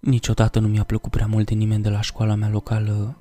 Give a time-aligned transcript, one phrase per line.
[0.00, 3.16] Niciodată nu mi-a plăcut prea mult de nimeni de la școala mea locală.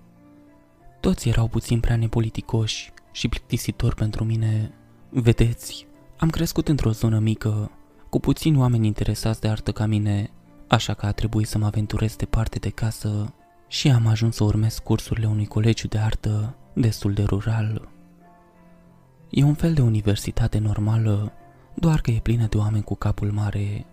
[1.00, 4.72] Toți erau puțin prea nepoliticoși și plictisitori pentru mine.
[5.10, 5.88] Vedeți,
[6.18, 7.72] am crescut într-o zonă mică,
[8.10, 10.30] cu puțini oameni interesați de artă ca mine,
[10.68, 13.34] așa că a trebuit să mă aventurez departe de casă
[13.68, 17.90] și am ajuns să urmez cursurile unui colegiu de artă destul de rural.
[19.30, 21.32] E un fel de universitate normală,
[21.74, 23.86] doar că e plină de oameni cu capul mare.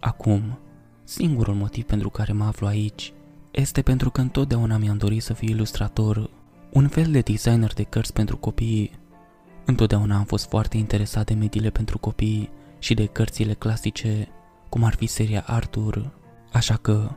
[0.00, 0.58] Acum,
[1.08, 3.12] singurul motiv pentru care mă aflu aici
[3.50, 6.30] este pentru că întotdeauna mi-am dorit să fiu ilustrator,
[6.72, 8.90] un fel de designer de cărți pentru copii.
[9.64, 14.28] Întotdeauna am fost foarte interesat de mediile pentru copii și de cărțile clasice,
[14.68, 16.10] cum ar fi seria Arthur,
[16.52, 17.10] așa că,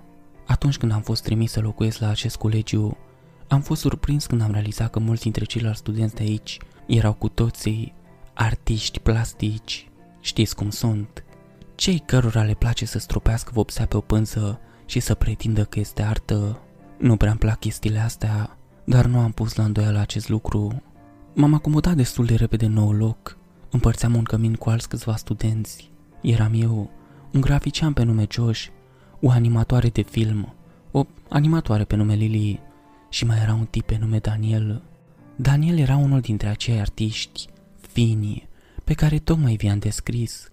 [0.45, 2.97] atunci când am fost trimis să locuiesc la acest colegiu,
[3.47, 7.29] am fost surprins când am realizat că mulți dintre ceilalți studenți de aici erau cu
[7.29, 7.93] toții
[8.33, 9.89] artiști plastici.
[10.19, 11.23] Știți cum sunt?
[11.81, 16.01] Cei cărora le place să stropească vopsea pe o pânză și să pretindă că este
[16.01, 16.61] artă.
[16.97, 20.81] Nu prea-mi plac chestiile astea, dar nu am pus la îndoială acest lucru.
[21.33, 23.37] M-am acomodat destul de repede în nou loc.
[23.71, 25.91] Împărțeam un cămin cu alți câțiva studenți.
[26.21, 26.89] Eram eu,
[27.33, 28.65] un grafician pe nume Josh,
[29.21, 30.53] o animatoare de film,
[30.91, 32.59] o animatoare pe nume Lily
[33.09, 34.81] și mai era un tip pe nume Daniel.
[35.35, 37.47] Daniel era unul dintre acei artiști
[37.91, 38.47] fini
[38.83, 40.50] pe care tocmai vi-am descris.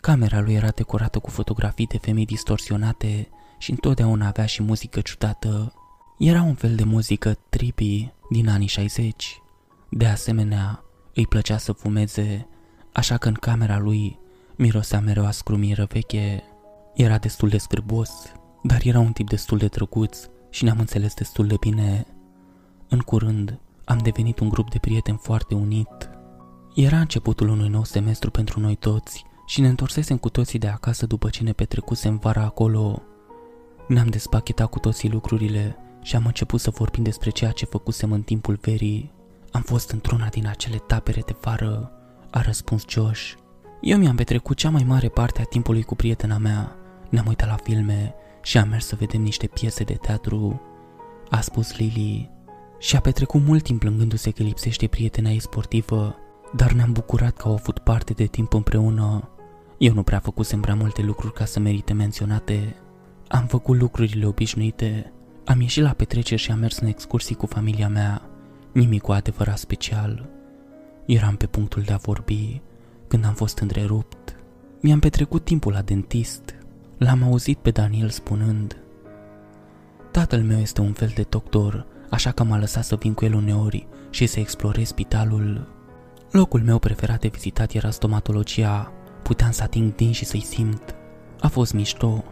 [0.00, 5.72] Camera lui era decorată cu fotografii de femei distorsionate și întotdeauna avea și muzică ciudată.
[6.18, 9.42] Era un fel de muzică trippy din anii 60.
[9.90, 12.48] De asemenea, îi plăcea să fumeze,
[12.92, 14.18] așa că în camera lui
[14.56, 16.42] mirosea mereu a scrumiră veche.
[16.94, 18.10] Era destul de scârbos,
[18.62, 20.18] dar era un tip destul de drăguț
[20.50, 22.06] și ne-am înțeles destul de bine.
[22.88, 26.10] În curând, am devenit un grup de prieteni foarte unit.
[26.74, 31.06] Era începutul unui nou semestru pentru noi toți și ne întorsesem cu toții de acasă
[31.06, 33.02] după ce ne petrecusem vara acolo.
[33.86, 38.22] Ne-am despachetat cu toții lucrurile și am început să vorbim despre ceea ce făcusem în
[38.22, 39.12] timpul verii.
[39.50, 41.92] Am fost într-una din acele tabere de vară,
[42.30, 43.32] a răspuns Josh.
[43.80, 46.76] Eu mi-am petrecut cea mai mare parte a timpului cu prietena mea.
[47.08, 50.60] Ne-am uitat la filme și am mers să vedem niște piese de teatru,
[51.30, 52.30] a spus Lily.
[52.78, 56.16] Și a petrecut mult timp plângându-se că lipsește prietena ei sportivă,
[56.54, 59.28] dar ne-am bucurat că au avut parte de timp împreună.
[59.78, 62.76] Eu nu prea făcusem prea multe lucruri ca să merite menționate.
[63.28, 65.12] Am făcut lucrurile obișnuite,
[65.44, 68.22] am ieșit la petreceri și am mers în excursii cu familia mea,
[68.72, 70.28] nimic cu adevărat special.
[71.06, 72.60] Eram pe punctul de a vorbi
[73.06, 74.36] când am fost întrerupt.
[74.80, 76.54] Mi-am petrecut timpul la dentist.
[76.98, 78.76] L-am auzit pe Daniel spunând
[80.10, 83.34] Tatăl meu este un fel de doctor, așa că m-a lăsat să vin cu el
[83.34, 85.68] uneori și să explorez spitalul.
[86.30, 88.92] Locul meu preferat de vizitat era stomatologia.
[89.28, 90.94] Puteam să ating din și să-i simt.
[91.40, 92.24] A fost mișto.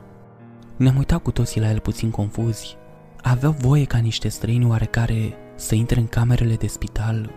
[0.76, 2.76] Ne-am uitat cu toții la el puțin confuzi.
[3.22, 7.30] Avea voie ca niște străini oarecare să intre în camerele de spital,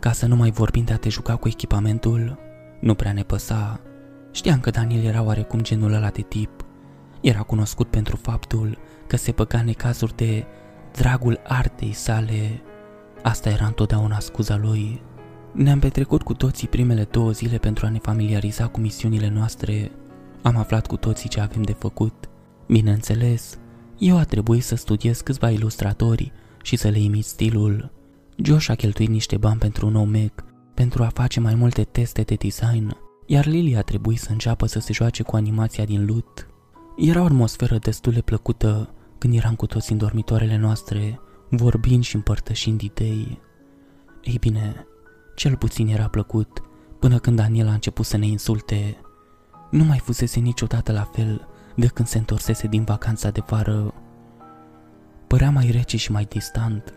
[0.00, 2.38] ca să nu mai vorbim de a te juca cu echipamentul.
[2.80, 3.80] Nu prea ne păsa.
[4.30, 6.64] Știam că Daniel era oarecum genul ăla de tip.
[7.20, 10.44] Era cunoscut pentru faptul că se băga în cazuri de
[10.92, 12.62] dragul artei sale.
[13.22, 15.02] Asta era întotdeauna scuza lui.
[15.52, 19.92] Ne-am petrecut cu toții primele două zile pentru a ne familiariza cu misiunile noastre.
[20.42, 22.28] Am aflat cu toții ce avem de făcut.
[22.66, 23.58] Bineînțeles,
[23.98, 26.32] eu a trebuit să studiez câțiva ilustratori
[26.62, 27.92] și să le imit stilul.
[28.36, 32.22] Josh a cheltuit niște bani pentru un nou Mac pentru a face mai multe teste
[32.22, 32.96] de design,
[33.26, 36.46] iar Lily a trebuit să înceapă să se joace cu animația din lut.
[36.96, 42.14] Era o atmosferă destul de plăcută când eram cu toți în dormitoarele noastre, vorbind și
[42.14, 43.40] împărtășind idei.
[44.22, 44.86] Ei bine,
[45.34, 46.62] cel puțin era plăcut,
[46.98, 48.96] până când Daniel a început să ne insulte.
[49.70, 53.94] Nu mai fusese niciodată la fel de când se întorsese din vacanța de vară.
[55.26, 56.94] Părea mai rece și mai distant.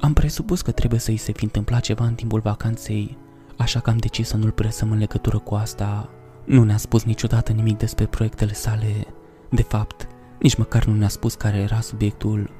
[0.00, 3.18] Am presupus că trebuie să-i se fi întâmplat ceva în timpul vacanței,
[3.56, 6.10] așa că am decis să nu-l presăm în legătură cu asta.
[6.44, 9.06] Nu ne-a spus niciodată nimic despre proiectele sale.
[9.50, 10.08] De fapt,
[10.40, 12.50] nici măcar nu ne-a spus care era subiectul.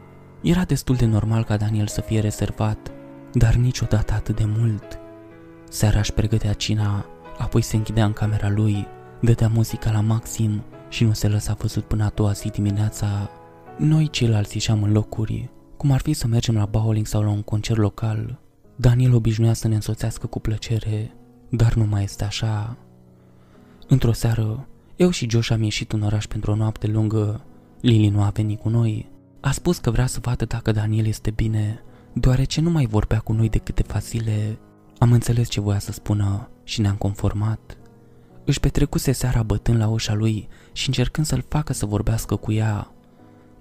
[0.42, 2.92] Era destul de normal ca Daniel să fie rezervat,
[3.32, 4.98] dar niciodată atât de mult.
[5.68, 7.06] Seara își pregătea cina,
[7.38, 8.86] apoi se închidea în camera lui,
[9.20, 13.30] dădea muzica la maxim și nu se lăsa văzut până a doua zi dimineața.
[13.78, 17.42] Noi ceilalți ieșeam în locuri, cum ar fi să mergem la bowling sau la un
[17.42, 18.38] concert local.
[18.76, 21.14] Daniel obișnuia să ne însoțească cu plăcere,
[21.48, 22.76] dar nu mai este așa.
[23.88, 27.44] Într-o seară, eu și Josh am ieșit în oraș pentru o noapte lungă.
[27.80, 29.10] Lily nu a venit cu noi.
[29.40, 31.82] A spus că vrea să vadă dacă Daniel este bine,
[32.12, 34.58] deoarece nu mai vorbea cu noi de câteva zile.
[34.98, 37.76] Am înțeles ce voia să spună și ne-am conformat.
[38.44, 42.92] Își petrecuse seara bătând la ușa lui și încercând să-l facă să vorbească cu ea.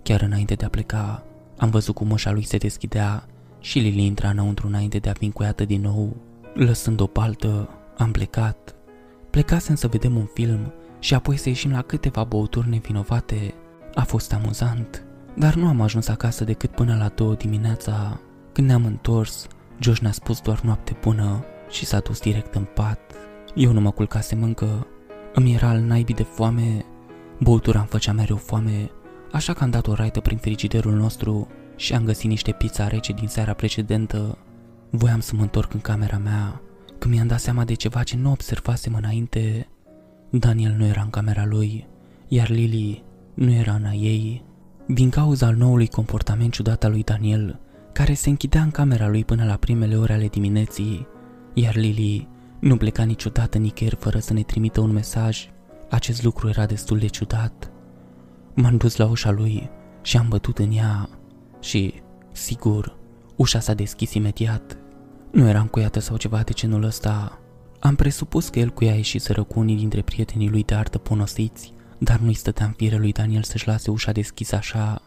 [0.03, 1.23] Chiar înainte de a pleca,
[1.57, 3.25] am văzut cum ușa lui se deschidea
[3.59, 6.15] și Lili intra înăuntru înainte de a fi încuiată din nou.
[6.53, 8.75] Lăsând o paltă, am plecat.
[9.29, 13.53] Plecasem să vedem un film și apoi să ieșim la câteva băuturi nevinovate.
[13.93, 15.05] A fost amuzant,
[15.37, 18.19] dar nu am ajuns acasă decât până la două dimineața.
[18.53, 19.47] Când ne-am întors,
[19.79, 22.99] Josh ne-a spus doar noapte bună și s-a dus direct în pat.
[23.55, 24.87] Eu nu mă culcasem încă,
[25.33, 26.85] îmi era al naibii de foame,
[27.39, 28.91] băutura îmi făcea mereu foame,
[29.31, 33.13] așa că am dat o raită prin frigiderul nostru și am găsit niște pizza rece
[33.13, 34.37] din seara precedentă.
[34.89, 36.61] Voiam să mă întorc în camera mea,
[36.97, 39.67] când mi-am dat seama de ceva ce nu observasem înainte.
[40.29, 41.87] Daniel nu era în camera lui,
[42.27, 43.03] iar Lily
[43.33, 44.43] nu era în a ei.
[44.87, 47.59] Din cauza al noului comportament ciudat al lui Daniel,
[47.93, 51.07] care se închidea în camera lui până la primele ore ale dimineții,
[51.53, 52.27] iar Lily
[52.59, 55.49] nu pleca niciodată nicăieri fără să ne trimită un mesaj.
[55.89, 57.71] Acest lucru era destul de ciudat.
[58.53, 59.69] M-am dus la ușa lui
[60.01, 61.09] și am bătut în ea
[61.59, 61.93] și,
[62.31, 62.97] sigur,
[63.35, 64.77] ușa s-a deschis imediat.
[65.31, 67.39] Nu era încuiată sau ceva de genul ăsta.
[67.79, 71.73] Am presupus că el cu ea ieșiseră cu unii dintre prietenii lui de artă ponosiți,
[71.97, 75.01] dar nu-i stătea în fire lui Daniel să-și lase ușa deschisă așa.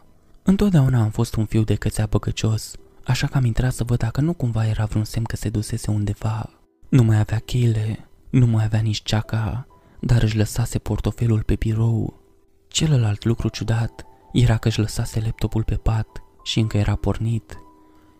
[0.47, 4.21] Întotdeauna am fost un fiu de cățea băgăcios, așa că am intrat să văd dacă
[4.21, 6.49] nu cumva era vreun semn că se dusese undeva.
[6.89, 9.67] Nu mai avea cheile, nu mai avea nici ceaca,
[9.99, 12.19] dar își lăsase portofelul pe birou.
[12.67, 16.07] Celălalt lucru ciudat era că își lăsase laptopul pe pat
[16.43, 17.57] și încă era pornit.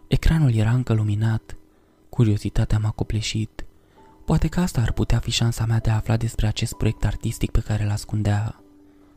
[0.07, 1.57] Ecranul era încă luminat.
[2.09, 3.65] Curiozitatea m-a copleșit.
[4.25, 7.51] Poate că asta ar putea fi șansa mea de a afla despre acest proiect artistic
[7.51, 8.63] pe care îl ascundea.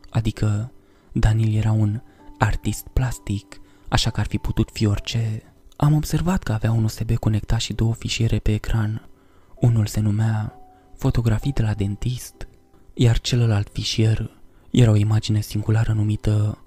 [0.09, 0.71] Adică,
[1.11, 2.01] Daniel era un
[2.39, 5.43] artist plastic, așa că ar fi putut fi orice.
[5.75, 9.09] Am observat că avea un USB conectat și două fișiere pe ecran.
[9.55, 10.53] Unul se numea
[10.97, 12.47] Fotografii de la dentist,
[12.93, 14.39] iar celălalt fișier
[14.71, 16.63] era o imagine singulară numită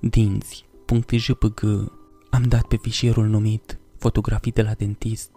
[0.00, 1.62] dinți.jpg.
[2.30, 5.30] Am dat pe fișierul numit Fotografii de la dentist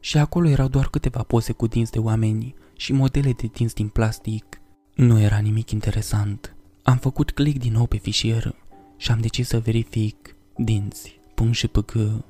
[0.00, 3.88] și acolo erau doar câteva poze cu dinți de oameni și modele de dinți din
[3.88, 4.60] plastic.
[4.94, 6.56] Nu era nimic interesant.
[6.82, 8.54] Am făcut click din nou pe fișier
[8.98, 12.24] și am decis să verific dinți.jpg.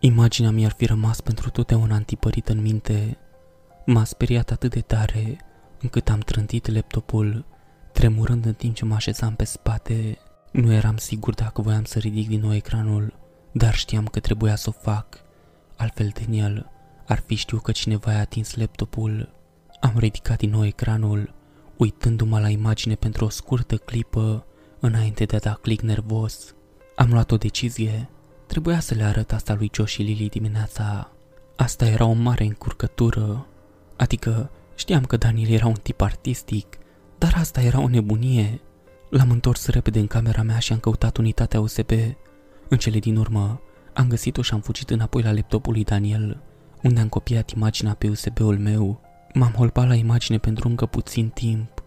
[0.00, 3.18] Imaginea mi-ar fi rămas pentru totdeauna antipărită în minte.
[3.86, 5.38] M-a speriat atât de tare
[5.80, 7.44] încât am trântit laptopul,
[7.92, 10.18] tremurând în timp ce mă așezam pe spate.
[10.52, 13.14] Nu eram sigur dacă voiam să ridic din nou ecranul,
[13.52, 15.24] dar știam că trebuia să o fac.
[15.76, 16.70] Altfel de el
[17.06, 19.34] ar fi știu că cineva a atins laptopul.
[19.80, 21.34] Am ridicat din nou ecranul,
[21.76, 24.46] uitându-mă la imagine pentru o scurtă clipă
[24.82, 26.54] înainte de a da click nervos.
[26.96, 28.08] Am luat o decizie
[28.52, 31.10] Trebuia să le arăt asta lui Joe și Lily dimineața.
[31.56, 33.46] Asta era o mare încurcătură.
[33.96, 36.78] Adică știam că Daniel era un tip artistic,
[37.18, 38.60] dar asta era o nebunie.
[39.10, 41.90] L-am întors repede în camera mea și am căutat unitatea USB.
[42.68, 43.60] În cele din urmă,
[43.94, 46.42] am găsit-o și am fugit înapoi la laptopul lui Daniel,
[46.82, 49.00] unde am copiat imaginea pe USB-ul meu.
[49.34, 51.84] M-am holpat la imagine pentru încă puțin timp.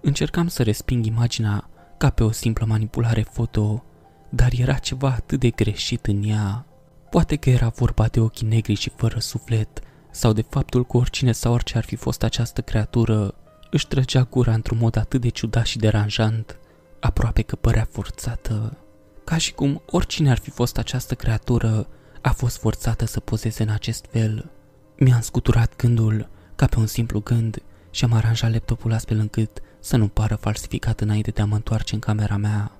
[0.00, 1.70] Încercam să resping imaginea
[2.04, 3.84] ca pe o simplă manipulare foto,
[4.28, 6.66] dar era ceva atât de greșit în ea.
[7.10, 9.80] Poate că era vorba de ochii negri și fără suflet,
[10.10, 13.34] sau de faptul că oricine sau orice ar fi fost această creatură,
[13.70, 16.58] își trăgea gura într-un mod atât de ciudat și deranjant,
[17.00, 18.76] aproape că părea forțată.
[19.24, 21.86] Ca și cum oricine ar fi fost această creatură,
[22.22, 24.50] a fost forțată să pozeze în acest fel.
[24.96, 29.96] Mi-am scuturat gândul, ca pe un simplu gând, și am aranjat laptopul astfel încât să
[29.96, 32.72] nu pară falsificat înainte de a mă întoarce în camera mea.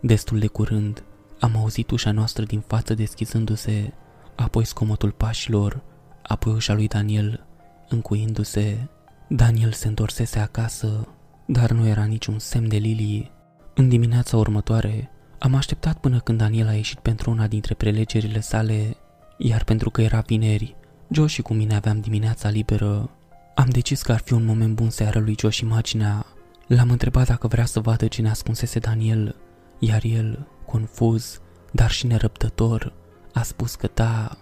[0.00, 1.04] Destul de curând,
[1.40, 3.92] am auzit ușa noastră din față deschizându-se,
[4.34, 5.82] apoi scomotul pașilor,
[6.22, 7.46] apoi ușa lui Daniel
[7.88, 8.88] încuindu-se.
[9.28, 11.08] Daniel se întorsese acasă,
[11.46, 13.30] dar nu era niciun semn de Lily.
[13.74, 18.96] În dimineața următoare, am așteptat până când Daniel a ieșit pentru una dintre prelegerile sale,
[19.36, 20.76] iar pentru că era vineri,
[21.10, 23.10] Joe și cu mine aveam dimineața liberă.
[23.58, 26.26] Am decis că ar fi un moment bun seară lui Joe și imaginea.
[26.66, 29.36] L-am întrebat dacă vrea să vadă ce ne ascunsese Daniel
[29.78, 31.40] iar el, confuz,
[31.72, 32.92] dar și nerăbdător,
[33.32, 34.36] a spus că da.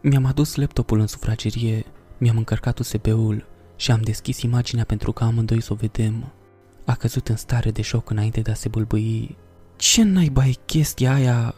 [0.00, 1.84] Mi-am adus laptopul în sufragerie,
[2.18, 3.46] mi-am încărcat USB-ul
[3.76, 6.32] și am deschis imaginea pentru că amândoi să o vedem.
[6.84, 9.36] A căzut în stare de șoc înainte de a se bâlbâi.
[9.76, 11.54] Ce naiba e chestia aia?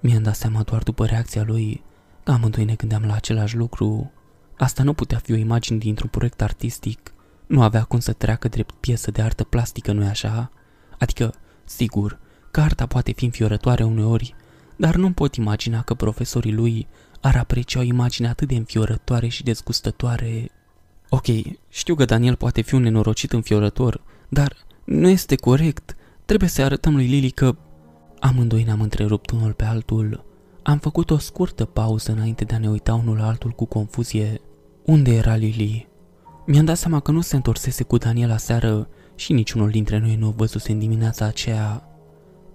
[0.00, 1.82] Mi-am dat seama doar după reacția lui
[2.22, 4.12] că amândoi ne gândeam la același lucru.
[4.58, 7.12] Asta nu putea fi o imagine dintr-un proiect artistic.
[7.46, 10.50] Nu avea cum să treacă drept piesă de artă plastică, nu-i așa?
[10.98, 11.34] Adică,
[11.64, 12.18] sigur,
[12.50, 14.34] Carta poate fi înfiorătoare uneori,
[14.76, 16.86] dar nu pot imagina că profesorii lui
[17.20, 20.50] ar aprecia o imagine atât de înfiorătoare și dezgustătoare.
[21.08, 21.26] Ok,
[21.68, 25.96] știu că Daniel poate fi un nenorocit înfiorător, dar nu este corect.
[26.24, 27.56] Trebuie să arătăm lui Lily că...
[28.20, 30.24] Amândoi ne-am întrerupt unul pe altul.
[30.62, 34.40] Am făcut o scurtă pauză înainte de a ne uita unul la altul cu confuzie.
[34.88, 35.88] Unde era Lily?
[36.46, 40.28] Mi-am dat seama că nu se întorsese cu Daniela seară și niciunul dintre noi nu
[40.28, 41.88] o văzuse în dimineața aceea.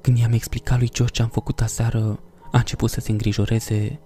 [0.01, 2.19] Când i-am explicat lui George ce am făcut aseară,
[2.51, 3.99] a început să se îngrijoreze.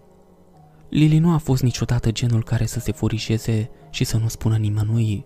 [0.89, 5.25] Lily nu a fost niciodată genul care să se furișeze și să nu spună nimănui.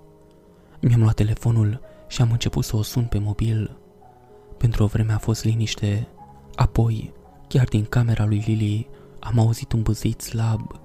[0.82, 3.78] Mi-am luat telefonul și am început să o sun pe mobil.
[4.58, 6.08] Pentru o vreme a fost liniște.
[6.56, 7.14] Apoi,
[7.48, 8.90] chiar din camera lui Lily,
[9.20, 10.80] am auzit un băzit slab.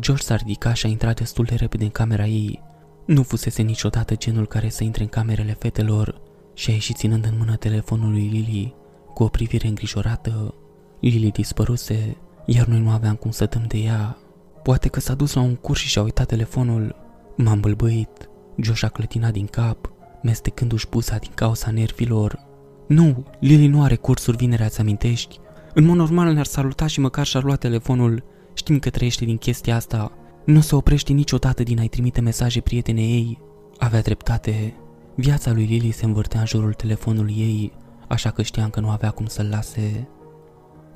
[0.00, 2.62] George s-a ridicat și a intrat destul de repede în camera ei.
[3.06, 6.20] Nu fusese niciodată genul care să intre în camerele fetelor
[6.54, 8.74] și a ieșit ținând în mână telefonul lui Lily
[9.14, 10.54] cu o privire îngrijorată.
[11.00, 14.16] Lily dispăruse, iar noi nu aveam cum să dăm de ea.
[14.62, 16.94] Poate că s-a dus la un curs și și-a uitat telefonul.
[17.36, 18.28] M-am bâlbâit.
[18.56, 22.38] Josh a clătinat din cap, mestecându-și buza din cauza nervilor.
[22.86, 25.38] Nu, Lily nu are cursuri vinerea, ți amintești?
[25.74, 28.24] În mod normal ne-ar saluta și măcar și-ar lua telefonul.
[28.54, 30.12] Știm că trăiește din chestia asta.
[30.44, 33.38] Nu se oprește niciodată din a-i trimite mesaje prietenei ei.
[33.78, 34.74] Avea dreptate.
[35.14, 37.72] Viața lui Lily se învârtea în jurul telefonului ei,
[38.08, 40.08] așa că știam că nu avea cum să-l lase.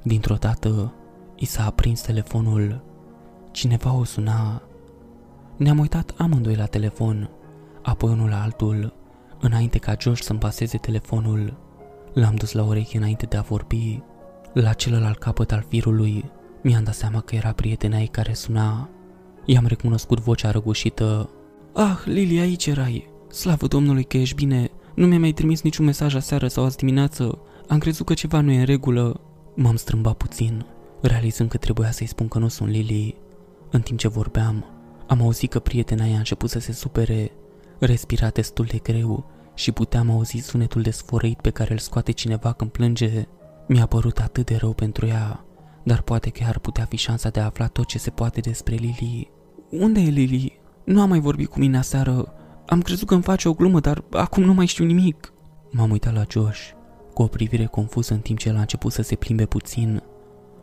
[0.02, 0.94] Dintr-o dată,
[1.36, 2.84] i s-a aprins telefonul.
[3.50, 4.62] Cineva o suna.
[5.56, 7.30] Ne-am uitat amândoi la telefon,
[7.82, 8.94] apoi unul la altul,
[9.40, 11.56] înainte ca George să-mi paseze telefonul.
[12.12, 14.02] L-am dus la ureche înainte de a vorbi.
[14.52, 16.30] La celălalt capăt al firului,
[16.66, 18.88] mi-am dat seama că era prietena ei care suna.
[19.44, 21.30] I-am recunoscut vocea răgușită.
[21.74, 23.10] Ah, Lili, aici erai.
[23.30, 24.70] Slavă Domnului că ești bine.
[24.94, 27.38] Nu mi-ai mai trimis niciun mesaj aseară sau azi dimineață.
[27.68, 29.20] Am crezut că ceva nu e în regulă.
[29.54, 30.66] M-am strâmbat puțin,
[31.00, 33.16] realizând că trebuia să-i spun că nu sunt Lily.
[33.70, 34.64] În timp ce vorbeam,
[35.06, 37.30] am auzit că prietena ei a început să se supere,
[37.78, 42.52] respira destul de greu și puteam auzi sunetul de sfărăit pe care îl scoate cineva
[42.52, 43.26] când plânge.
[43.68, 45.46] Mi-a părut atât de rău pentru ea,
[45.86, 48.74] dar poate că ar putea fi șansa de a afla tot ce se poate despre
[48.74, 49.30] Lily.
[49.70, 50.60] Unde e Lily?
[50.84, 52.32] Nu am mai vorbit cu mine aseară.
[52.66, 55.32] Am crezut că îmi face o glumă, dar acum nu mai știu nimic.
[55.70, 56.70] M-am uitat la Josh,
[57.14, 60.02] cu o privire confuză în timp ce el a început să se plimbe puțin.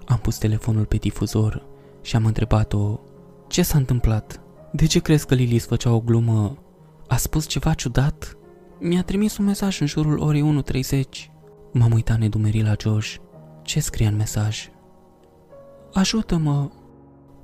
[0.05, 1.65] Am pus telefonul pe difuzor
[2.01, 2.99] și am întrebat-o
[3.47, 4.41] Ce s-a întâmplat?
[4.71, 6.57] De ce crezi că Lily îți făcea o glumă?
[7.07, 8.37] A spus ceva ciudat?
[8.79, 11.03] Mi-a trimis un mesaj în jurul orei 1.30.
[11.73, 13.15] M-am uitat nedumerit la Josh.
[13.61, 14.71] Ce scria în mesaj?
[15.93, 16.69] Ajută-mă!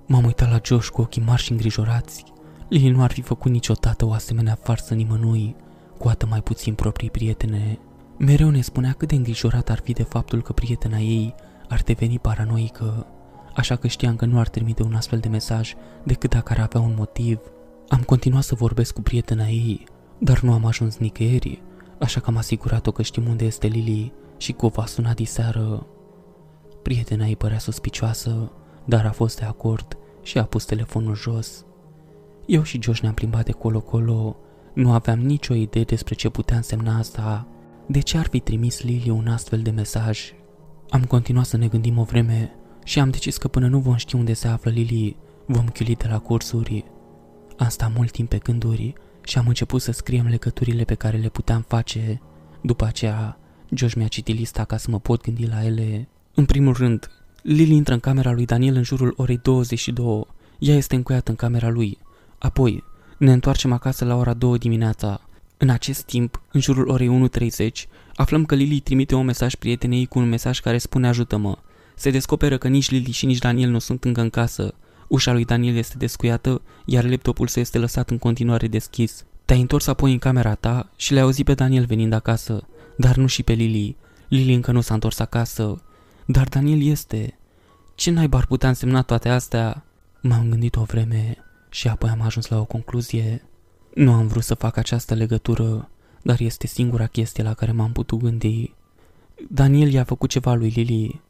[0.07, 2.23] M-am uitat la Josh cu ochii mari și îngrijorați.
[2.69, 5.55] Lily nu ar fi făcut niciodată o asemenea farsă nimănui,
[5.97, 7.79] cu atât mai puțin proprii prietene.
[8.17, 11.35] Mereu ne spunea cât de îngrijorat ar fi de faptul că prietena ei
[11.67, 13.07] ar deveni paranoică,
[13.55, 16.81] așa că știam că nu ar trimite un astfel de mesaj decât dacă ar avea
[16.81, 17.39] un motiv.
[17.87, 19.83] Am continuat să vorbesc cu prietena ei,
[20.17, 21.61] dar nu am ajuns nicăieri,
[21.99, 25.85] așa că am asigurat-o că știm unde este Lily și că o va suna diseară.
[26.81, 28.51] Prietena ei părea suspicioasă,
[28.85, 31.65] dar a fost de acord și a pus telefonul jos.
[32.45, 34.37] Eu și Josh ne-am plimbat de colo-colo,
[34.73, 37.47] nu aveam nicio idee despre ce putea însemna asta,
[37.87, 40.33] de ce ar fi trimis Lily un astfel de mesaj.
[40.89, 44.15] Am continuat să ne gândim o vreme și am decis că până nu vom ști
[44.15, 46.85] unde se află Lily, vom chiuli de la cursuri.
[47.57, 48.93] Am stat mult timp pe gânduri
[49.23, 52.21] și am început să scriem legăturile pe care le puteam face.
[52.61, 53.37] După aceea,
[53.69, 56.07] Josh mi-a citit lista ca să mă pot gândi la ele.
[56.33, 57.09] În primul rând,
[57.41, 60.23] Lily intră în camera lui Daniel în jurul orei 22.
[60.59, 61.97] Ea este încuiată în camera lui.
[62.37, 62.83] Apoi,
[63.17, 65.21] ne întoarcem acasă la ora 2 dimineața.
[65.57, 67.69] În acest timp, în jurul orei 1.30,
[68.15, 71.57] aflăm că Lily trimite un mesaj prietenei cu un mesaj care spune ajută-mă.
[71.95, 74.73] Se descoperă că nici Lily și nici Daniel nu sunt încă în casă.
[75.07, 79.25] Ușa lui Daniel este descuiată, iar laptopul său este lăsat în continuare deschis.
[79.45, 82.67] Te-ai întors apoi în camera ta și le-ai auzit pe Daniel venind acasă,
[82.97, 83.95] dar nu și pe Lily.
[84.27, 85.81] Lily încă nu s-a întors acasă,
[86.31, 87.37] dar Daniel este.
[87.95, 89.83] Ce naiba ar putea însemna toate astea?
[90.21, 91.37] M-am gândit o vreme
[91.69, 93.47] și apoi am ajuns la o concluzie.
[93.93, 95.89] Nu am vrut să fac această legătură,
[96.21, 98.73] dar este singura chestie la care m-am putut gândi.
[99.49, 101.21] Daniel i-a făcut ceva lui Lily.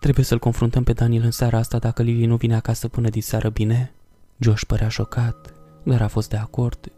[0.00, 3.48] Trebuie să-l confruntăm pe Daniel în seara asta dacă Lily nu vine acasă până diseară
[3.48, 3.92] bine.
[4.38, 6.92] Josh părea șocat, dar a fost de acord.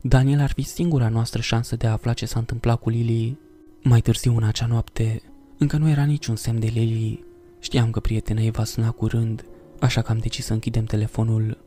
[0.00, 3.38] Daniel ar fi singura noastră șansă de a afla ce s-a întâmplat cu Lily.
[3.82, 5.22] Mai târziu în acea noapte,
[5.58, 7.24] încă nu era niciun semn de Lily.
[7.58, 9.44] Știam că prietena ei va suna curând,
[9.80, 11.58] așa că am decis să închidem telefonul.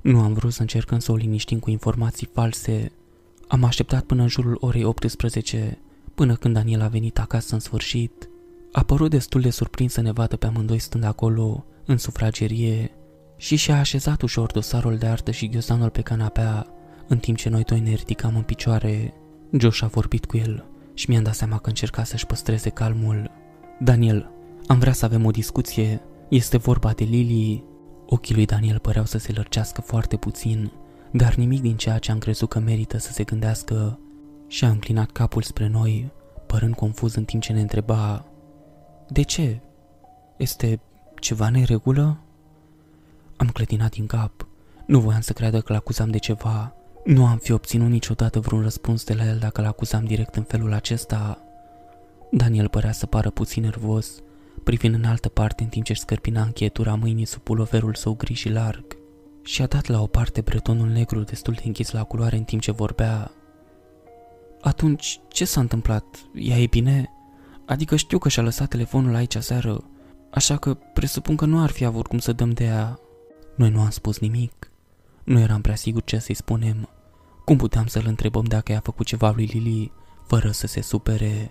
[0.00, 2.92] Nu am vrut să încercăm să o liniștim cu informații false.
[3.48, 5.78] Am așteptat până în jurul orei 18,
[6.14, 8.28] până când Daniel a venit acasă în sfârșit.
[8.72, 12.90] A părut destul de surprins să ne vadă pe amândoi stând acolo, în sufragerie,
[13.36, 16.66] și și-a așezat ușor dosarul de artă și ghiozdanul pe canapea,
[17.08, 19.14] în timp ce noi doi ne ridicam în picioare.
[19.58, 20.64] Josh a vorbit cu el
[20.96, 23.30] și mi-am dat seama că încerca să-și păstreze calmul.
[23.80, 24.30] Daniel,
[24.66, 26.02] am vrea să avem o discuție.
[26.28, 27.64] Este vorba de Lily.
[28.06, 30.72] Ochii lui Daniel păreau să se lărgească foarte puțin,
[31.10, 33.98] dar nimic din ceea ce am crezut că merită să se gândească.
[34.46, 36.12] Și a înclinat capul spre noi,
[36.46, 38.26] părând confuz în timp ce ne întreba
[39.08, 39.60] De ce?
[40.36, 40.80] Este
[41.20, 42.20] ceva neregulă?
[43.36, 44.48] Am clătinat din cap.
[44.86, 46.75] Nu voiam să creadă că l-acuzam de ceva.
[47.06, 50.72] Nu am fi obținut niciodată vreun răspuns de la el dacă l-acuzam direct în felul
[50.72, 51.38] acesta.
[52.30, 54.22] Daniel părea să pară puțin nervos,
[54.64, 58.32] privind în altă parte în timp ce își scărpina încheietura mâinii sub puloverul său gri
[58.32, 58.84] și larg.
[59.42, 62.62] Și a dat la o parte bretonul negru destul de închis la culoare în timp
[62.62, 63.30] ce vorbea.
[64.60, 66.04] Atunci, ce s-a întâmplat?
[66.34, 67.10] Ea e bine?
[67.66, 69.84] Adică știu că și-a lăsat telefonul aici aseară,
[70.30, 72.98] așa că presupun că nu ar fi avut cum să dăm de ea.
[73.56, 74.70] Noi nu am spus nimic.
[75.24, 76.88] Nu eram prea sigur ce să-i spunem.
[77.46, 79.92] Cum puteam să-l întrebăm dacă i-a făcut ceva lui Lili,
[80.26, 81.50] fără să se supere?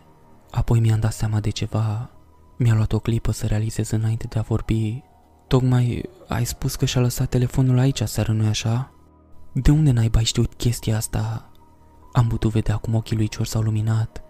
[0.52, 2.10] Apoi mi-am dat seama de ceva.
[2.58, 5.04] Mi-a luat o clipă să realizez înainte de a vorbi.
[5.48, 8.92] Tocmai ai spus că și-a lăsat telefonul aici seară, nu-i așa?
[9.52, 11.52] De unde n-ai știut chestia asta?
[12.14, 14.24] Am putut vedea cum ochii lui Cior s-au luminat.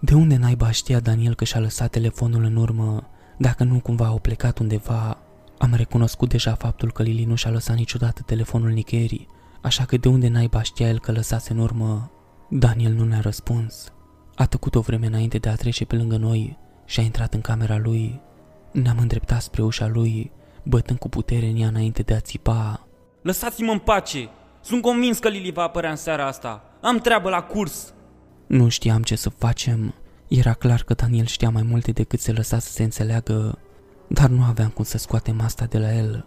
[0.00, 3.08] De unde naiba știa Daniel că și-a lăsat telefonul în urmă,
[3.38, 5.18] dacă nu cumva au plecat undeva?
[5.58, 9.28] Am recunoscut deja faptul că Lili nu și-a lăsat niciodată telefonul nicăierii,
[9.62, 12.10] așa că de unde naiba știa el că lăsase în urmă?
[12.48, 13.92] Daniel nu ne-a răspuns.
[14.34, 17.40] A tăcut o vreme înainte de a trece pe lângă noi și a intrat în
[17.40, 18.20] camera lui.
[18.72, 22.86] Ne-am îndreptat spre ușa lui, bătând cu putere în ea înainte de a țipa.
[23.22, 24.28] Lăsați-mă în pace!
[24.62, 26.64] Sunt convins că Lili va apărea în seara asta.
[26.80, 27.94] Am treabă la curs!
[28.46, 29.94] Nu știam ce să facem.
[30.28, 33.58] Era clar că Daniel știa mai multe decât se lăsa să se înțeleagă,
[34.06, 36.26] dar nu aveam cum să scoatem asta de la el.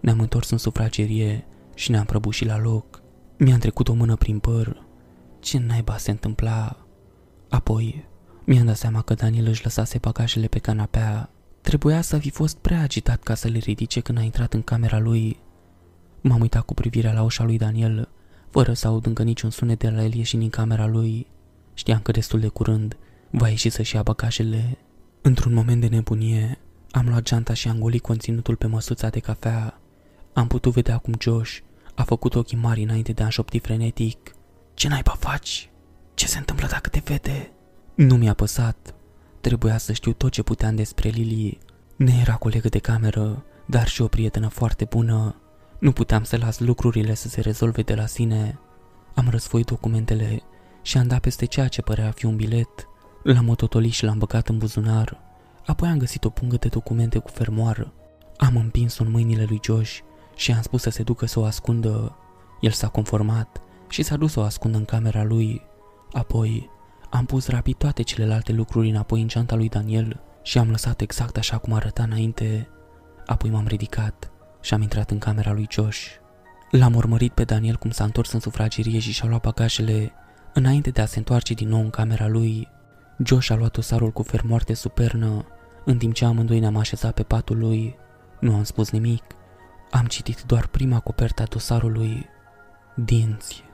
[0.00, 1.46] Ne-am întors în sufragerie
[1.80, 3.02] și ne-am prăbușit la loc.
[3.36, 4.82] Mi-a trecut o mână prin păr.
[5.38, 6.76] Ce naiba se întâmpla?
[7.48, 8.04] Apoi,
[8.44, 11.30] mi-am dat seama că Daniel își lăsase bagajele pe canapea.
[11.60, 14.98] Trebuia să fi fost prea agitat ca să le ridice când a intrat în camera
[14.98, 15.38] lui.
[16.20, 18.08] M-am uitat cu privirea la ușa lui Daniel,
[18.50, 21.26] fără să aud încă niciun sunet de la el ieșind din camera lui.
[21.74, 22.96] Știam că destul de curând
[23.30, 24.78] va ieși să-și ia bagajele.
[25.22, 26.58] Într-un moment de nebunie,
[26.90, 29.80] am luat geanta și am golit conținutul pe măsuța de cafea.
[30.32, 31.58] Am putut vedea cum Josh
[32.00, 34.34] a făcut ochii mari înainte de a șopti frenetic.
[34.74, 35.70] Ce naiba faci?
[36.14, 37.52] Ce se întâmplă dacă te vede?
[37.94, 38.94] Nu mi-a păsat.
[39.40, 41.58] Trebuia să știu tot ce puteam despre Lily.
[41.96, 45.34] Ne era colegă de cameră, dar și o prietenă foarte bună.
[45.78, 48.58] Nu puteam să las lucrurile să se rezolve de la sine.
[49.14, 50.42] Am răsfoit documentele
[50.82, 52.88] și am dat peste ceea ce părea a fi un bilet.
[53.22, 55.20] L-am ototolit și l-am băgat în buzunar.
[55.66, 57.92] Apoi am găsit o pungă de documente cu fermoară.
[58.36, 59.98] Am împins-o în mâinile lui Josh
[60.40, 62.16] și am spus să se ducă să o ascundă.
[62.60, 65.62] El s-a conformat și s-a dus să o ascundă în camera lui.
[66.12, 66.70] Apoi
[67.10, 71.36] am pus rapid toate celelalte lucruri înapoi în ceanta lui Daniel și am lăsat exact
[71.36, 72.68] așa cum arăta înainte.
[73.26, 76.06] Apoi m-am ridicat și am intrat în camera lui Josh.
[76.70, 80.12] L-am urmărit pe Daniel cum s-a întors în sufragerie și și-a luat bagajele.
[80.54, 82.68] Înainte de a se întoarce din nou în camera lui,
[83.24, 85.44] Josh a luat dosarul cu fermoarte supernă,
[85.84, 87.96] în timp ce amândoi ne-am așezat pe patul lui.
[88.40, 89.22] Nu am spus nimic.
[89.90, 92.26] Am citit doar prima coperta dosarului.
[92.94, 93.64] Dinți.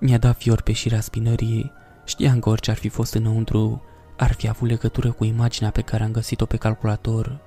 [0.00, 1.72] Mi-a dat fior pe șirea spinării.
[2.04, 3.82] Știam că orice ar fi fost înăuntru,
[4.16, 7.40] ar fi avut legătură cu imaginea pe care am găsit-o pe calculator.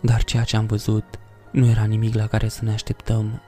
[0.00, 1.04] Dar ceea ce am văzut
[1.50, 3.40] nu era nimic la care să ne așteptăm.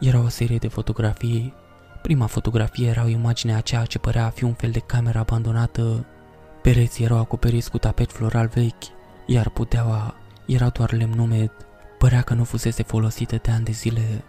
[0.00, 1.54] Era o serie de fotografii.
[2.02, 5.18] Prima fotografie era o imagine a ceea ce părea a fi un fel de cameră
[5.18, 6.06] abandonată.
[6.62, 8.84] Pereții erau acoperiți cu tapet floral vechi,
[9.26, 10.14] iar puteaua
[10.46, 11.52] era doar lemn umed.
[12.04, 14.24] Părea că nu fusese folosită de ani de zile.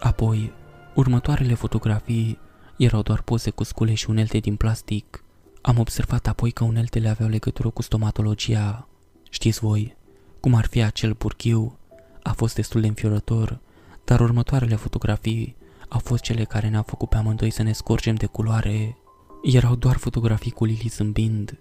[0.00, 0.52] Apoi,
[0.94, 2.38] următoarele fotografii
[2.76, 5.24] erau doar poze cu scule și unelte din plastic.
[5.60, 8.88] Am observat apoi că uneltele aveau legătură cu stomatologia.
[9.30, 9.96] Știți voi,
[10.40, 11.78] cum ar fi acel purchiu
[12.22, 13.60] a fost destul de înfiorător,
[14.04, 15.56] dar următoarele fotografii
[15.88, 18.96] au fost cele care ne-au făcut pe amândoi să ne scorgem de culoare.
[19.42, 21.58] Erau doar fotografii cu Lily zâmbind.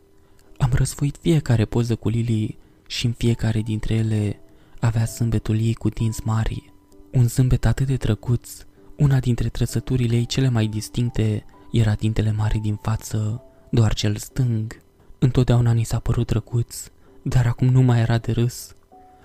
[0.57, 4.39] Am răsfoit fiecare poză cu Lily și în fiecare dintre ele
[4.85, 6.73] avea zâmbetul ei cu dinți mari.
[7.11, 8.49] Un zâmbet atât de drăguț,
[8.97, 14.81] una dintre trăsăturile ei cele mai distincte era dintele mari din față, doar cel stâng.
[15.19, 16.87] Întotdeauna ni s-a părut drăguț,
[17.21, 18.75] dar acum nu mai era de râs.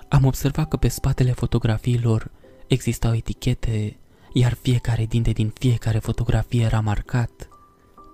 [0.08, 2.30] Am observat că pe spatele fotografiilor
[2.66, 3.96] existau etichete,
[4.32, 7.48] iar fiecare dinte din fiecare fotografie era marcat.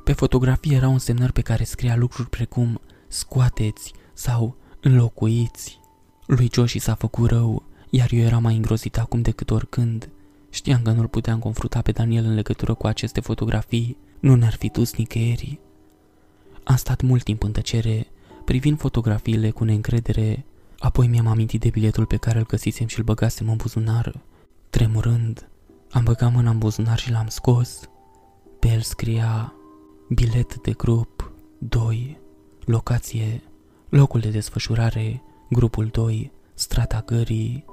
[0.04, 5.80] Pe fotografie erau însemnări pe care scria lucruri precum scoateți sau înlocuiți.
[6.26, 10.10] Lui Joshi s-a făcut rău, iar eu eram mai îngrozit acum decât oricând.
[10.50, 14.68] Știam că nu-l puteam confrunta pe Daniel în legătură cu aceste fotografii, nu ne-ar fi
[14.68, 15.58] dus nicăieri.
[16.64, 18.06] Am stat mult timp în tăcere,
[18.44, 20.44] privind fotografiile cu neîncredere,
[20.78, 24.20] apoi mi-am amintit de biletul pe care îl găsisem și îl băgasem în buzunar.
[24.70, 25.48] Tremurând,
[25.90, 27.80] am băgat mâna în buzunar și l-am scos.
[28.58, 29.54] Pe el scria
[30.08, 32.20] bilet de grup 2,
[32.64, 33.42] locație,
[33.88, 37.64] locul de desfășurare, grupul 2, strata gării,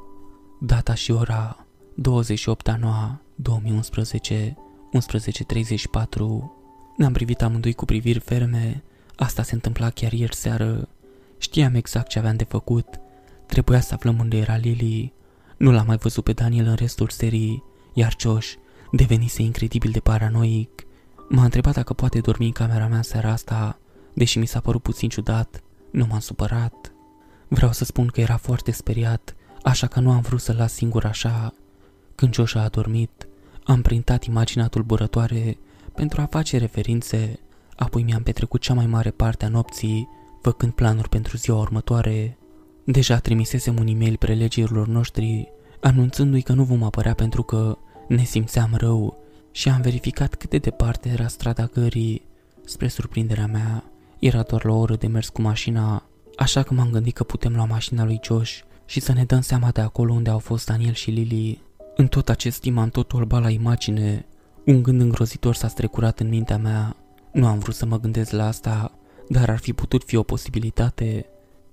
[0.60, 4.58] data și ora 28 a 9 2011,
[4.94, 6.60] 11.34.
[6.98, 8.84] Ne-am privit amândoi cu priviri ferme,
[9.16, 10.88] asta se întâmpla chiar ieri seară.
[11.38, 12.88] Știam exact ce aveam de făcut,
[13.46, 15.14] trebuia să aflăm unde era Lily.
[15.58, 18.54] Nu l-am mai văzut pe Daniel în restul serii, iar Josh
[18.92, 20.86] devenise incredibil de paranoic.
[21.30, 23.80] M-a întrebat dacă poate dormi în camera mea seara asta,
[24.14, 26.94] deși mi s-a părut puțin ciudat, nu m-am supărat.
[27.54, 31.06] Vreau să spun că era foarte speriat, așa că nu am vrut să-l las singur
[31.06, 31.54] așa.
[32.16, 33.28] Când Josh a adormit,
[33.64, 35.58] am printat imaginea tulburătoare
[35.96, 37.40] pentru a face referințe,
[37.76, 40.10] apoi mi-am petrecut cea mai mare parte a nopții
[40.42, 42.38] făcând planuri pentru ziua următoare.
[42.84, 48.70] Deja trimisesem un e-mail prelegerilor noștri anunțându-i că nu vom apărea pentru că ne simțeam
[48.76, 49.18] rău
[49.52, 52.26] și am verificat cât de departe era strada gării.
[52.66, 53.84] Spre surprinderea mea,
[54.20, 56.04] era doar la o oră de mers cu mașina,
[56.36, 59.70] așa că m-am gândit că putem lua mașina lui Josh și să ne dăm seama
[59.72, 61.62] de acolo unde au fost Daniel și Lily.
[61.96, 64.26] În tot acest timp am tot orba la imagine.
[64.66, 66.96] Un gând îngrozitor s-a strecurat în mintea mea.
[67.32, 68.92] Nu am vrut să mă gândesc la asta,
[69.30, 71.26] dar ar fi putut fi o posibilitate.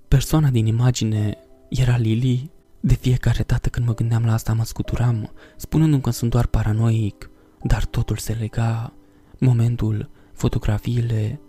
[0.07, 1.37] Persoana din imagine
[1.69, 2.51] era Lily.
[2.79, 7.29] De fiecare dată când mă gândeam la asta mă scuturam, spunându-mi că sunt doar paranoic,
[7.63, 8.93] dar totul se lega.
[9.39, 11.39] Momentul, fotografiile,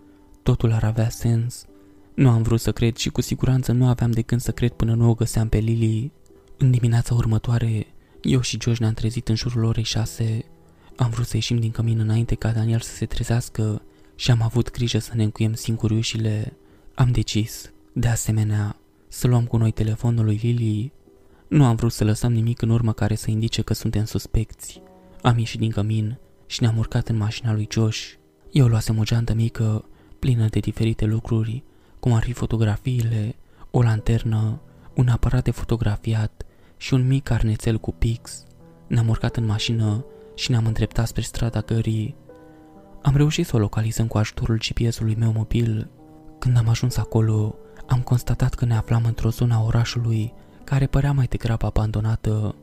[0.43, 1.65] totul ar avea sens.
[2.13, 4.93] Nu am vrut să cred și cu siguranță nu aveam de când să cred până
[4.93, 6.11] nu o găseam pe Lily.
[6.57, 7.87] În dimineața următoare,
[8.21, 10.45] eu și George ne-am trezit în jurul orei șase.
[10.95, 13.81] Am vrut să ieșim din cămin înainte ca Daniel să se trezească
[14.15, 16.57] și am avut grijă să ne încuiem singuri ușile.
[16.95, 18.75] Am decis, de asemenea,
[19.07, 20.91] să luăm cu noi telefonul lui Lily.
[21.47, 24.81] Nu am vrut să lăsăm nimic în urmă care să indice că suntem suspecți.
[25.21, 28.11] Am ieșit din cămin și ne-am urcat în mașina lui Josh.
[28.51, 29.85] Eu luasem o geantă mică,
[30.19, 31.63] plină de diferite lucruri,
[32.03, 33.35] cum ar fi fotografiile,
[33.71, 34.61] o lanternă,
[34.93, 36.43] un aparat de fotografiat
[36.77, 38.43] și un mic carnețel cu pix.
[38.87, 42.15] Ne-am urcat în mașină și ne-am îndreptat spre strada gării.
[43.01, 45.89] Am reușit să o localizăm cu ajutorul GPS-ului meu mobil.
[46.39, 47.55] Când am ajuns acolo,
[47.87, 52.55] am constatat că ne aflam într-o zonă a orașului care părea mai degrabă abandonată.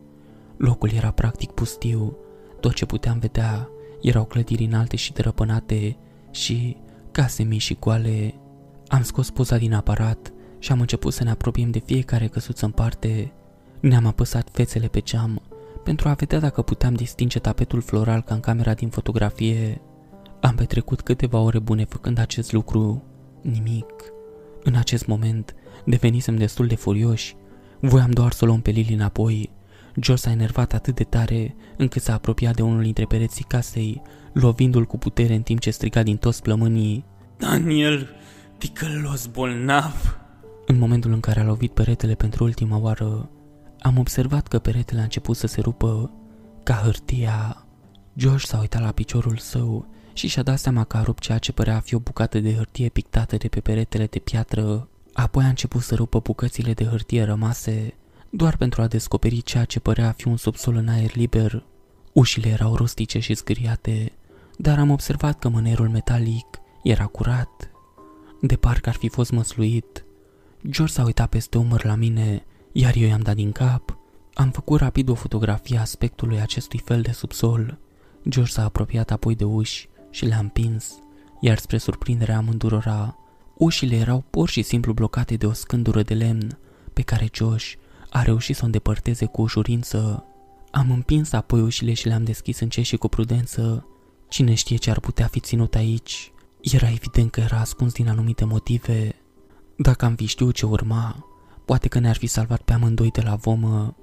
[0.56, 2.16] Locul era practic pustiu,
[2.60, 3.68] tot ce puteam vedea
[4.00, 5.96] erau clădiri înalte și drăpânate
[6.30, 6.76] și
[7.10, 8.34] case mici și goale.
[8.90, 12.70] Am scos poza din aparat și am început să ne apropiem de fiecare căsuță în
[12.70, 13.32] parte.
[13.80, 15.42] Ne-am apăsat fețele pe geam
[15.84, 19.80] pentru a vedea dacă puteam distinge tapetul floral ca în camera din fotografie.
[20.40, 23.02] Am petrecut câteva ore bune făcând acest lucru.
[23.42, 23.86] Nimic.
[24.62, 27.36] În acest moment devenisem destul de furioși.
[27.80, 29.50] Voiam doar să o luăm pe Lili înapoi.
[30.00, 34.84] George s-a enervat atât de tare încât s-a apropiat de unul dintre pereții casei, lovindu-l
[34.84, 37.04] cu putere în timp ce striga din toți plămânii.
[37.36, 38.08] Daniel,
[38.60, 40.18] ticălos bolnav!
[40.66, 43.30] În momentul în care a lovit peretele pentru ultima oară,
[43.80, 46.10] am observat că peretele a început să se rupă
[46.62, 47.66] ca hârtia.
[48.18, 51.52] George s-a uitat la piciorul său și și-a dat seama că a rupt ceea ce
[51.52, 54.88] părea a fi o bucată de hârtie pictată de pe peretele de piatră.
[55.12, 57.94] Apoi a început să rupă bucățile de hârtie rămase,
[58.30, 61.64] doar pentru a descoperi ceea ce părea a fi un subsol în aer liber.
[62.12, 64.12] Ușile erau rustice și zgâriate,
[64.56, 66.46] dar am observat că mânerul metalic
[66.82, 67.70] era curat.
[68.40, 70.04] De parcă ar fi fost măsluit.
[70.68, 73.98] George s-a uitat peste umăr la mine iar eu i-am dat din cap.
[74.34, 77.78] Am făcut rapid o fotografie a aspectului acestui fel de subsol.
[78.28, 80.98] George s-a apropiat apoi de uși și le-a împins,
[81.40, 83.16] iar spre surprinderea amândurora,
[83.56, 86.58] ușile erau pur și simplu blocate de o scândură de lemn,
[86.92, 87.72] pe care Josh
[88.10, 90.24] a reușit să o îndepărteze cu ușurință.
[90.70, 93.86] Am împins apoi ușile și le-am deschis încet și cu prudență.
[94.28, 96.32] Cine știe ce ar putea fi ținut aici?
[96.60, 99.14] Era evident că era ascuns din anumite motive.
[99.76, 101.30] Dacă am fi știut ce urma,
[101.70, 103.96] Poate că ne-ar fi salvat pe amândoi de la vomă.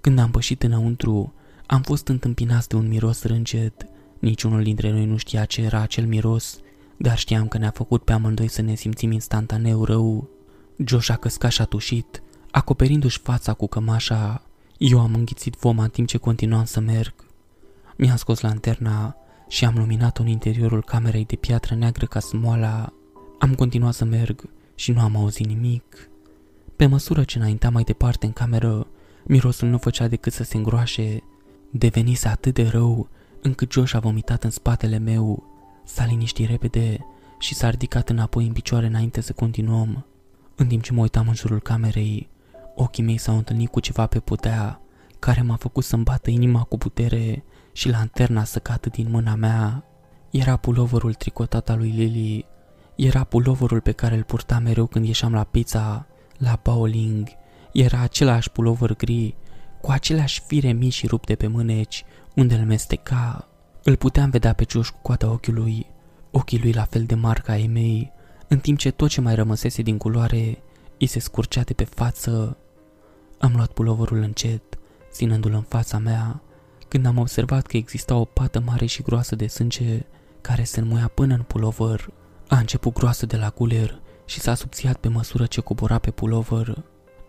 [0.00, 1.32] Când am pășit înăuntru,
[1.66, 3.86] am fost întâmpinați de un miros râncet.
[4.18, 6.58] Niciunul dintre noi nu știa ce era acel miros,
[6.96, 10.28] dar știam că ne-a făcut pe amândoi să ne simțim instantaneu rău.
[10.76, 14.42] Josh a căscat și a tușit, acoperindu-și fața cu cămașa.
[14.78, 17.14] Eu am înghițit voma în timp ce continuam să merg.
[17.96, 19.16] Mi-am scos lanterna
[19.48, 22.92] și am luminat-o în interiorul camerei de piatră neagră ca smoala.
[23.38, 26.10] Am continuat să merg și nu am auzit nimic.
[26.76, 28.86] Pe măsură ce înaintea mai departe în cameră,
[29.24, 31.22] mirosul nu făcea decât să se îngroașe.
[31.70, 33.08] Devenise atât de rău,
[33.42, 35.44] încât Josh a vomitat în spatele meu.
[35.84, 37.06] S-a liniștit repede
[37.38, 40.06] și s-a ridicat înapoi în picioare înainte să continuăm.
[40.54, 42.28] În timp ce mă uitam în jurul camerei,
[42.74, 44.80] ochii mei s-au întâlnit cu ceva pe putea,
[45.18, 47.44] care m-a făcut să-mi bată inima cu putere
[47.78, 49.84] și lanterna să cadă din mâna mea.
[50.30, 52.46] Era puloverul tricotat al lui Lily,
[52.96, 56.06] era puloverul pe care îl purta mereu când ieșeam la pizza,
[56.38, 57.28] la bowling,
[57.72, 59.34] era același pulover gri,
[59.80, 63.48] cu aceleași fire mici și rupte pe mâneci, unde îl mesteca.
[63.82, 65.86] Îl puteam vedea pe Josh cu coada ochiului,
[66.30, 68.12] ochii lui la fel de mari ca ai mei,
[68.48, 70.62] în timp ce tot ce mai rămăsese din culoare
[70.98, 72.56] îi se scurcea de pe față.
[73.38, 74.78] Am luat puloverul încet,
[75.10, 76.42] ținându-l în fața mea,
[76.88, 80.06] când am observat că exista o pată mare și groasă de sânge
[80.40, 82.10] care se înmuia până în pulover.
[82.48, 86.84] A început groasă de la guler și s-a subțiat pe măsură ce cobora pe pulover.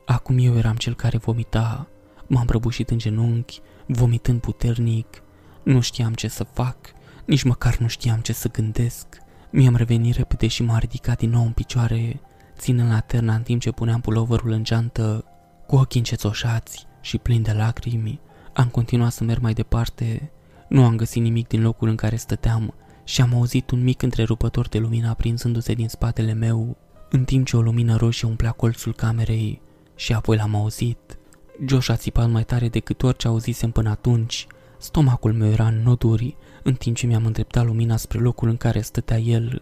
[0.06, 1.88] Acum eu eram cel care vomita.
[2.28, 5.24] M-am prăbușit în genunchi, vomitând puternic.
[5.64, 6.78] Nu știam ce să fac,
[7.26, 9.08] nici măcar nu știam ce să gândesc.
[9.52, 12.20] Mi-am revenit repede și m-a ridicat din nou în picioare,
[12.58, 15.26] ținând laterna în timp ce puneam puloverul în geantă.
[15.68, 18.20] Cu ochii încețoșați și plini de lacrimi,
[18.54, 20.32] am continuat să merg mai departe.
[20.68, 24.68] Nu am găsit nimic din locul în care stăteam și am auzit un mic întrerupător
[24.68, 26.78] de lumină aprinzându-se din spatele meu,
[27.10, 29.62] în timp ce o lumină roșie umplea colțul camerei
[29.96, 31.18] și apoi l-am auzit.
[31.66, 34.48] Josh a țipat mai tare decât orice auzisem până atunci.
[34.78, 38.82] Stomacul meu era în noduri, în timp ce mi-am îndreptat lumina spre locul în care
[38.82, 39.62] stătea el.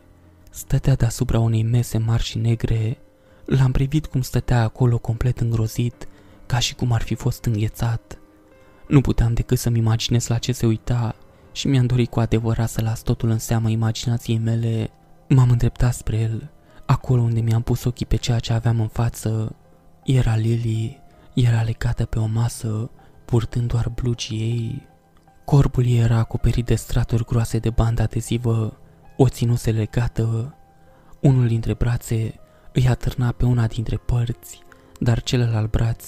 [0.50, 2.98] Stătea deasupra unei mese mari și negre.
[3.46, 6.08] L-am privit cum stătea acolo complet îngrozit,
[6.46, 8.17] ca și cum ar fi fost înghețat.
[8.88, 11.16] Nu puteam decât să-mi imaginez la ce se uita
[11.52, 14.90] și mi-am dorit cu adevărat să las totul în seama imaginației mele.
[15.30, 16.50] M-am îndreptat spre el,
[16.86, 19.56] acolo unde mi-am pus ochii pe ceea ce aveam în față.
[20.04, 21.02] Era Lily,
[21.34, 22.90] era legată pe o masă,
[23.26, 24.88] purtând doar blugii ei.
[25.46, 28.78] Corpul ei era acoperit de straturi groase de bandă adezivă,
[29.18, 30.56] o ținuse legată.
[31.22, 32.40] Unul dintre brațe
[32.74, 34.62] îi atârna pe una dintre părți,
[35.00, 36.06] dar celălalt braț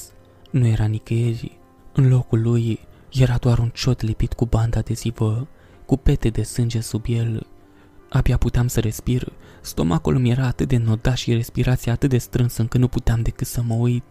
[0.52, 1.59] nu era nicăieri.
[1.93, 2.80] În locul lui
[3.12, 5.47] era doar un ciot lipit cu bandă adezivă,
[5.86, 7.47] cu pete de sânge sub el.
[8.10, 12.62] Abia puteam să respir, stomacul mi era atât de nodat și respirația atât de strânsă
[12.62, 14.04] încât nu puteam decât să mă uit.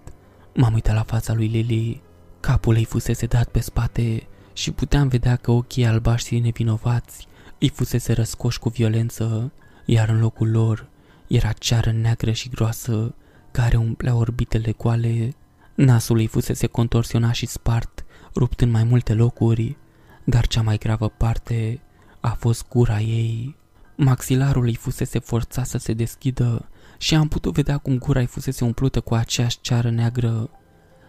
[0.54, 2.00] M-am uitat la fața lui Lily.
[2.40, 7.26] Capul ei fusese dat pe spate și puteam vedea că ochii albaștri nevinovați
[7.58, 9.52] îi fusese răscoși cu violență,
[9.84, 10.88] iar în locul lor
[11.26, 13.14] era ceară neagră și groasă
[13.50, 15.34] care umplea orbitele goale.
[15.78, 19.76] Nasul ei fusese contorsionat și spart, rupt în mai multe locuri,
[20.24, 21.80] dar cea mai gravă parte
[22.20, 23.56] a fost gura ei.
[23.96, 28.64] Maxilarul îi fusese forțat să se deschidă și am putut vedea cum gura îi fusese
[28.64, 30.50] umplută cu aceeași ceară neagră.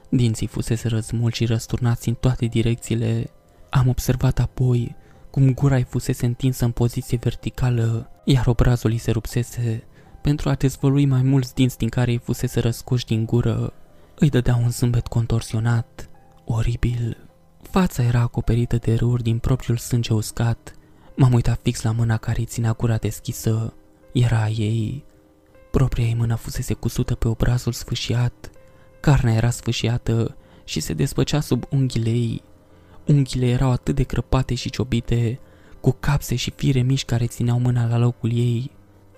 [0.09, 3.29] Dinții fusese răzmulți și răsturnați în toate direcțiile.
[3.69, 4.95] Am observat apoi
[5.29, 9.83] cum gura îi fusese întinsă în poziție verticală, iar obrazul îi se rupsese
[10.21, 13.73] pentru a dezvălui mai mulți dinți din care îi fusese răscoși din gură.
[14.21, 16.09] Îi dădea un zâmbet contorsionat,
[16.45, 17.17] oribil.
[17.61, 20.73] Fața era acoperită de râuri din propriul sânge uscat.
[21.15, 23.73] M-am uitat fix la mâna care îi ținea gura deschisă.
[24.13, 25.03] Era a ei.
[25.71, 28.49] Propria ei mână fusese cusută pe obrazul sfâșiat.
[28.99, 32.41] Carnea era sfâșiată și se despăcea sub unghiile ei.
[33.07, 35.39] Unghiile erau atât de crăpate și ciobite,
[35.81, 38.71] cu capse și fire mici care țineau mâna la locul ei.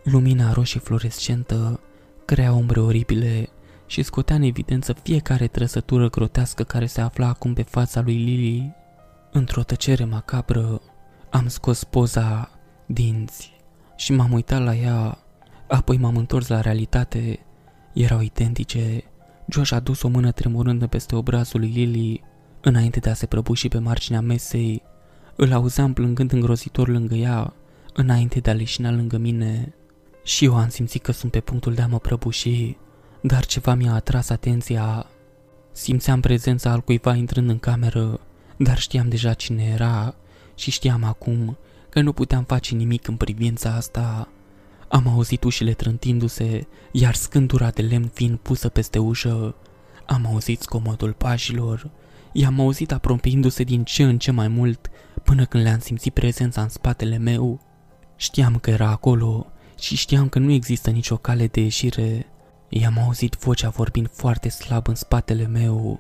[0.04, 1.80] Lumina roșie fluorescentă
[2.26, 3.50] crea umbre oribile
[3.92, 8.74] și scotea în evidență fiecare trăsătură grotească care se afla acum pe fața lui Lily.
[9.32, 10.82] Într-o tăcere macabră,
[11.30, 12.52] am scos poza
[12.86, 13.52] dinți
[13.96, 15.18] și m-am uitat la ea,
[15.68, 17.40] apoi m-am întors la realitate.
[17.94, 19.04] Erau identice.
[19.48, 22.24] Josh a dus o mână tremurândă peste obrazul lui Lily,
[22.62, 24.82] înainte de a se prăbuși pe marginea mesei.
[25.36, 27.54] Îl auzeam plângând îngrozitor lângă ea,
[27.94, 29.74] înainte de a leșina lângă mine.
[30.24, 32.78] Și eu am simțit că sunt pe punctul de a mă prăbuși,
[33.22, 35.06] dar ceva mi-a atras atenția.
[35.72, 38.20] Simțeam prezența al cuiva intrând în cameră,
[38.58, 40.16] dar știam deja cine era
[40.56, 41.58] și știam acum
[41.90, 44.28] că nu puteam face nimic în privința asta.
[44.88, 49.56] Am auzit ușile trântindu-se, iar scândura de lemn fiind pusă peste ușă.
[50.06, 51.90] Am auzit scomodul pașilor.
[52.32, 54.90] I-am auzit apropiindu-se din ce în ce mai mult,
[55.24, 57.62] până când le-am simțit prezența în spatele meu.
[58.16, 62.31] Știam că era acolo și știam că nu există nicio cale de ieșire.
[62.74, 66.00] I-am auzit vocea vorbind foarte slab în spatele meu.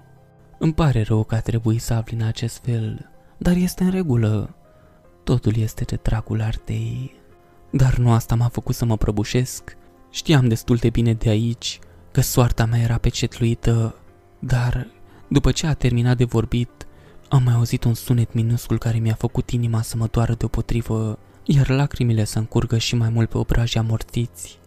[0.59, 4.55] Îmi pare rău că a trebuit să afli în acest fel, dar este în regulă.
[5.23, 7.15] Totul este de dragul artei.
[7.71, 9.77] Dar nu asta m-a făcut să mă prăbușesc.
[10.09, 11.79] Știam destul de bine de aici
[12.11, 13.95] că soarta mea era pecetluită,
[14.39, 14.87] dar
[15.27, 16.87] după ce a terminat de vorbit,
[17.29, 21.69] am mai auzit un sunet minuscul care mi-a făcut inima să mă doară deopotrivă iar
[21.69, 24.59] lacrimile să încurgă și mai mult pe obrajii amorțiți.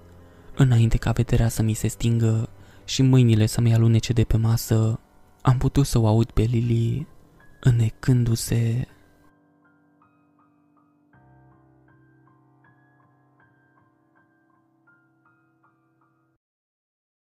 [0.57, 2.49] Înainte ca vederea să mi se stingă
[2.85, 5.01] și mâinile să mi alunece de pe masă,
[5.43, 7.07] am putut să o aud pe Lili
[7.61, 8.89] înnecându-se